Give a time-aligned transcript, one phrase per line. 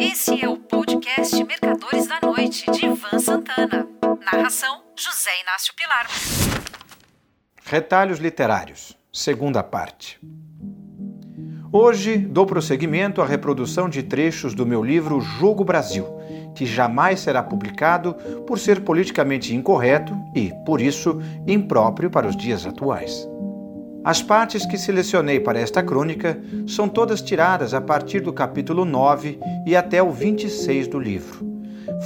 [0.00, 3.84] Esse é o podcast Mercadores da Noite, de Ivan Santana.
[4.32, 6.06] Narração: José Inácio Pilar.
[7.64, 10.20] Retalhos Literários, segunda parte.
[11.72, 16.06] Hoje dou prosseguimento à reprodução de trechos do meu livro Jogo Brasil,
[16.54, 18.14] que jamais será publicado
[18.46, 23.28] por ser politicamente incorreto e, por isso, impróprio para os dias atuais.
[24.08, 29.38] As partes que selecionei para esta crônica são todas tiradas a partir do capítulo 9
[29.66, 31.46] e até o 26 do livro.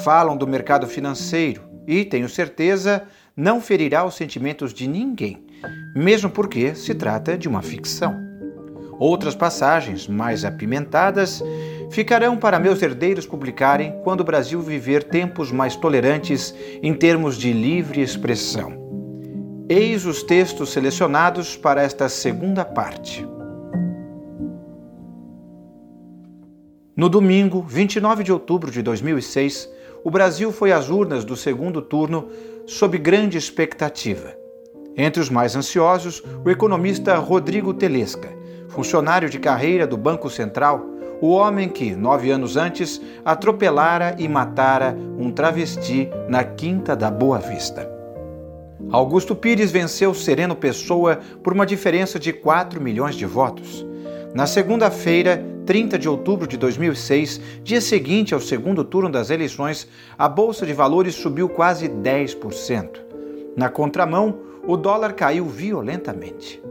[0.02, 3.04] Falam do mercado financeiro e, tenho certeza,
[3.36, 5.46] não ferirá os sentimentos de ninguém,
[5.94, 8.16] mesmo porque se trata de uma ficção.
[8.98, 11.40] Outras passagens, mais apimentadas,
[11.92, 17.52] ficarão para meus herdeiros publicarem quando o Brasil viver tempos mais tolerantes em termos de
[17.52, 18.81] livre expressão.
[19.68, 23.26] Eis os textos selecionados para esta segunda parte.
[26.96, 29.68] No domingo, 29 de outubro de 2006,
[30.04, 32.28] o Brasil foi às urnas do segundo turno
[32.66, 34.34] sob grande expectativa.
[34.96, 38.28] Entre os mais ansiosos, o economista Rodrigo Telesca,
[38.68, 40.84] funcionário de carreira do Banco Central,
[41.20, 47.38] o homem que, nove anos antes, atropelara e matara um travesti na Quinta da Boa
[47.38, 48.01] Vista.
[48.90, 53.86] Augusto Pires venceu Sereno Pessoa por uma diferença de 4 milhões de votos.
[54.34, 59.86] Na segunda-feira, 30 de outubro de 2006, dia seguinte ao segundo turno das eleições,
[60.18, 63.00] a bolsa de valores subiu quase 10%.
[63.56, 66.62] Na contramão, o dólar caiu violentamente.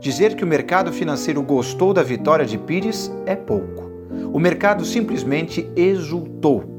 [0.00, 3.90] Dizer que o mercado financeiro gostou da vitória de Pires é pouco.
[4.32, 6.75] O mercado simplesmente exultou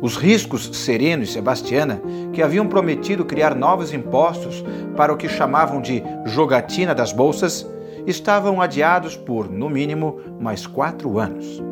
[0.00, 2.00] os riscos Sereno e Sebastiana,
[2.32, 4.64] que haviam prometido criar novos impostos
[4.96, 7.66] para o que chamavam de jogatina das bolsas,
[8.06, 11.62] estavam adiados por, no mínimo, mais quatro anos.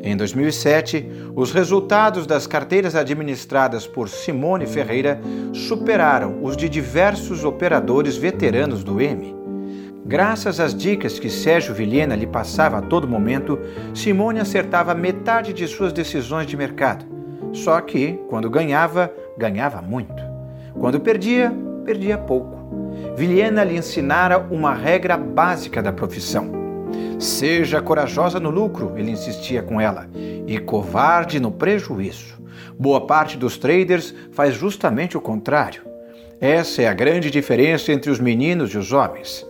[0.00, 5.20] Em 2007, os resultados das carteiras administradas por Simone Ferreira
[5.52, 9.34] superaram os de diversos operadores veteranos do M.
[10.08, 13.58] Graças às dicas que Sérgio Vilhena lhe passava a todo momento,
[13.94, 17.04] Simone acertava metade de suas decisões de mercado.
[17.52, 20.14] Só que, quando ganhava, ganhava muito.
[20.72, 21.52] Quando perdia,
[21.84, 22.56] perdia pouco.
[23.16, 26.52] Vilhena lhe ensinara uma regra básica da profissão.
[27.18, 30.08] Seja corajosa no lucro, ele insistia com ela,
[30.46, 32.38] e covarde no prejuízo.
[32.78, 35.82] Boa parte dos traders faz justamente o contrário.
[36.40, 39.47] Essa é a grande diferença entre os meninos e os homens.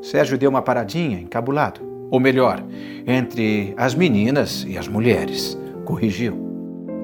[0.00, 1.80] Sérgio deu uma paradinha, encabulado.
[2.10, 2.62] Ou melhor,
[3.06, 5.58] entre as meninas e as mulheres.
[5.84, 6.48] Corrigiu.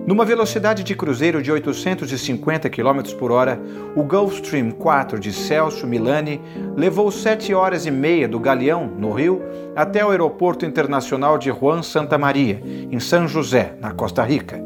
[0.07, 3.59] Numa velocidade de cruzeiro de 850 km por hora,
[3.97, 6.43] o Gulfstream 4 de Celso Milani
[6.77, 9.41] levou sete horas e meia do Galeão, no Rio,
[9.75, 12.61] até o aeroporto internacional de Juan Santa Maria,
[12.91, 14.63] em São José, na Costa Rica.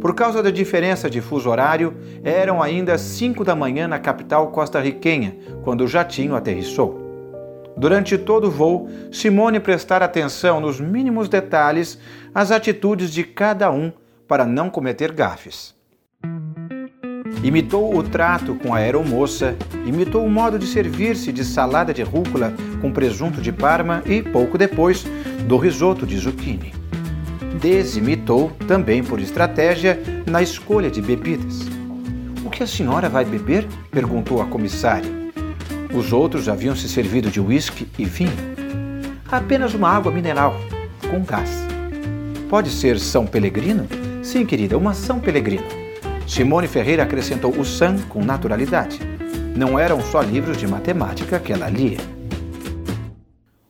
[0.00, 5.36] Por causa da diferença de fuso horário, eram ainda 5 da manhã na capital costarriquenha,
[5.62, 7.01] quando o jatinho aterrissou.
[7.76, 11.98] Durante todo o voo, Simone prestar atenção nos mínimos detalhes
[12.34, 13.92] às atitudes de cada um
[14.28, 15.74] para não cometer gafes.
[17.42, 22.52] Imitou o trato com a aeromoça, imitou o modo de servir-se de salada de rúcula
[22.80, 25.04] com presunto de parma e, pouco depois,
[25.48, 26.72] do risoto de zucchini.
[27.60, 31.60] Desimitou, também por estratégia, na escolha de bebidas.
[32.44, 33.66] O que a senhora vai beber?
[33.90, 35.21] perguntou a comissária.
[35.94, 38.32] Os outros haviam se servido de uísque e vinho.
[39.30, 40.56] Apenas uma água mineral,
[41.10, 41.50] com gás.
[42.48, 43.86] Pode ser São Pelegrino?
[44.22, 45.64] Sim, querida, uma São Pelegrino.
[46.26, 49.00] Simone Ferreira acrescentou o San com naturalidade.
[49.54, 51.98] Não eram só livros de matemática que ela lia.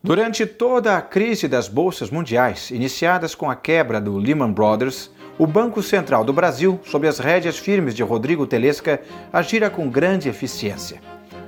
[0.01, 5.47] Durante toda a crise das bolsas mundiais, iniciadas com a quebra do Lehman Brothers, o
[5.47, 9.01] Banco Central do Brasil, sob as rédeas firmes de Rodrigo Telesca,
[9.33, 11.01] agira com grande eficiência.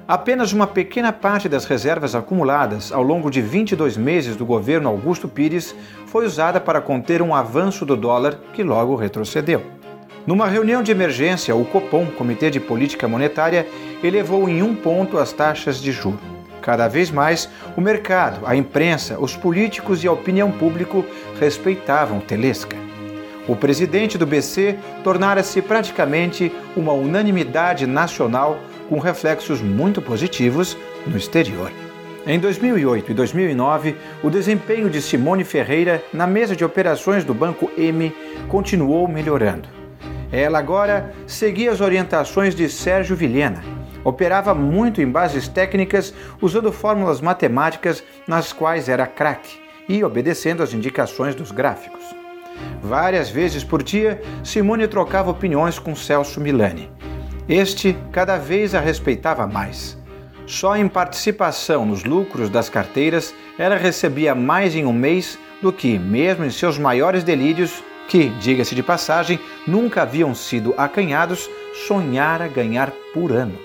[0.06, 5.26] Apenas uma pequena parte das reservas acumuladas ao longo de 22 meses do governo Augusto
[5.26, 9.62] Pires foi usada para conter um avanço do dólar que logo retrocedeu.
[10.27, 13.66] Numa reunião de emergência, o Copom, Comitê de Política Monetária,
[14.03, 16.21] elevou em um ponto as taxas de juros.
[16.60, 21.03] Cada vez mais, o mercado, a imprensa, os políticos e a opinião pública
[21.41, 22.77] respeitavam Telesca.
[23.48, 28.59] O presidente do BC tornara-se praticamente uma unanimidade nacional
[28.89, 30.77] com reflexos muito positivos
[31.07, 31.71] no exterior.
[32.27, 37.71] Em 2008 e 2009, o desempenho de Simone Ferreira na mesa de operações do Banco
[37.77, 38.15] M
[38.48, 39.69] continuou melhorando.
[40.33, 43.63] Ela agora seguia as orientações de Sérgio Vilhena.
[44.03, 49.59] Operava muito em bases técnicas usando fórmulas matemáticas nas quais era craque
[49.89, 52.03] e obedecendo às indicações dos gráficos.
[52.83, 56.91] Várias vezes por dia, Simone trocava opiniões com Celso Milani.
[57.48, 59.98] Este cada vez a respeitava mais.
[60.46, 65.98] Só em participação nos lucros das carteiras, ela recebia mais em um mês do que,
[65.98, 71.50] mesmo em seus maiores delírios, que, diga-se de passagem, nunca haviam sido acanhados,
[71.86, 73.58] sonhara ganhar por ano.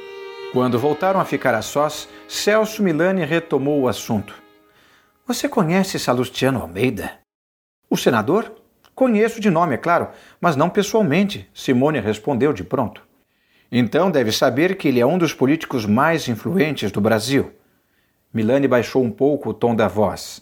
[0.52, 4.34] Quando voltaram a ficar a sós, Celso Milani retomou o assunto.
[5.26, 7.20] Você conhece Salustiano Almeida?
[7.90, 8.52] O senador?
[8.94, 10.10] Conheço de nome, é claro,
[10.42, 13.09] mas não pessoalmente, Simone respondeu de pronto.
[13.72, 17.52] Então deve saber que ele é um dos políticos mais influentes do Brasil.
[18.34, 20.42] Milani baixou um pouco o tom da voz.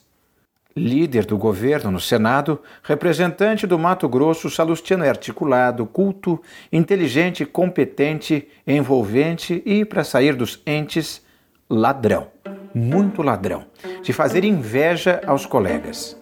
[0.76, 6.40] Líder do governo no Senado, representante do Mato Grosso, Salustiano é articulado, culto,
[6.72, 11.26] inteligente, competente, envolvente e, para sair dos entes,
[11.68, 12.28] ladrão.
[12.76, 13.66] Muito ladrão.
[14.04, 16.16] De fazer inveja aos colegas.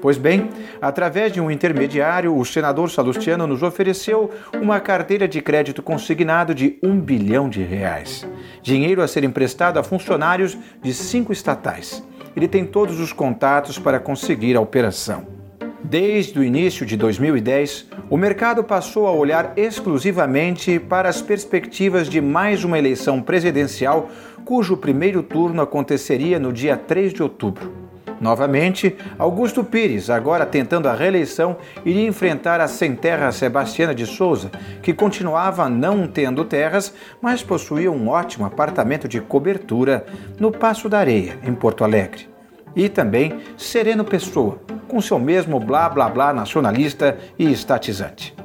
[0.00, 0.50] Pois bem,
[0.80, 6.78] através de um intermediário, o senador Salustiano nos ofereceu uma carteira de crédito consignado de
[6.82, 8.26] um bilhão de reais.
[8.62, 12.02] Dinheiro a ser emprestado a funcionários de cinco estatais.
[12.36, 15.38] Ele tem todos os contatos para conseguir a operação.
[15.82, 22.20] Desde o início de 2010, o mercado passou a olhar exclusivamente para as perspectivas de
[22.20, 24.10] mais uma eleição presidencial,
[24.44, 27.87] cujo primeiro turno aconteceria no dia 3 de outubro.
[28.20, 34.50] Novamente, Augusto Pires, agora tentando a reeleição, iria enfrentar a sem terra Sebastiana de Souza,
[34.82, 36.92] que continuava não tendo terras,
[37.22, 40.04] mas possuía um ótimo apartamento de cobertura
[40.38, 42.28] no Passo da Areia, em Porto Alegre.
[42.74, 48.37] E também Sereno Pessoa, com seu mesmo blá blá blá nacionalista e estatizante.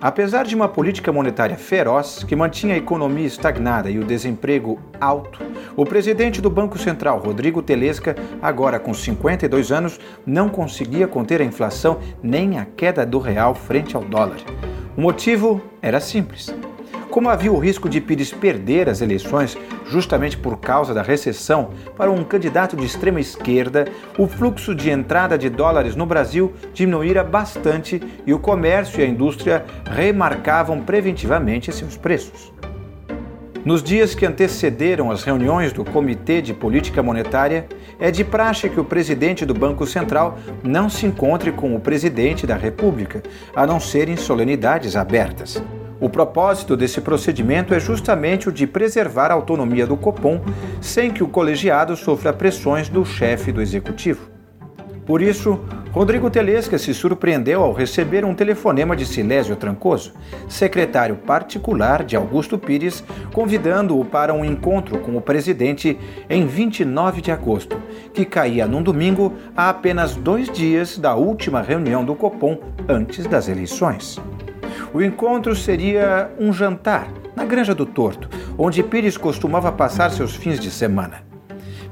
[0.00, 5.40] Apesar de uma política monetária feroz que mantinha a economia estagnada e o desemprego alto,
[5.76, 11.44] o presidente do Banco Central, Rodrigo Telesca, agora com 52 anos, não conseguia conter a
[11.44, 14.38] inflação nem a queda do real frente ao dólar.
[14.96, 16.50] O motivo era simples.
[17.10, 22.08] Como havia o risco de Pires perder as eleições justamente por causa da recessão para
[22.08, 23.86] um candidato de extrema esquerda,
[24.16, 29.08] o fluxo de entrada de dólares no Brasil diminuíra bastante e o comércio e a
[29.08, 32.52] indústria remarcavam preventivamente seus preços.
[33.64, 37.66] Nos dias que antecederam as reuniões do Comitê de Política Monetária,
[37.98, 42.46] é de praxe que o presidente do Banco Central não se encontre com o presidente
[42.46, 43.20] da República,
[43.54, 45.62] a não ser em solenidades abertas.
[46.00, 50.40] O propósito desse procedimento é justamente o de preservar a autonomia do Copom
[50.80, 54.30] sem que o colegiado sofra pressões do chefe do executivo.
[55.04, 55.60] Por isso,
[55.90, 60.12] Rodrigo Telesca se surpreendeu ao receber um telefonema de Silésio Trancoso,
[60.48, 65.98] secretário particular de Augusto Pires, convidando-o para um encontro com o presidente
[66.30, 67.76] em 29 de agosto,
[68.14, 72.56] que caía num domingo a apenas dois dias da última reunião do Copom
[72.88, 74.18] antes das eleições.
[74.92, 78.28] O encontro seria um jantar na Granja do Torto,
[78.58, 81.22] onde Pires costumava passar seus fins de semana.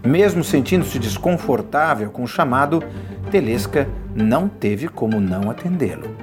[0.05, 2.83] Mesmo sentindo-se desconfortável com o chamado,
[3.31, 6.17] Telesca não teve como não atendê-lo.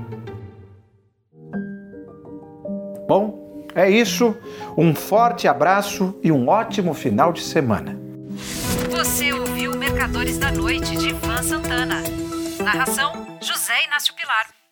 [3.07, 4.35] Bom, é isso.
[4.77, 7.97] Um forte abraço e um ótimo final de semana.
[8.89, 12.01] Você ouviu Mercadores da Noite de Ivan Santana.
[12.63, 14.64] Narração: José Inácio Pilar.